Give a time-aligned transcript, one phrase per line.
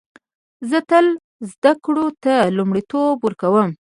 [0.69, 1.05] زه تل
[1.51, 3.69] زده کړو ته لومړیتوب ورکوم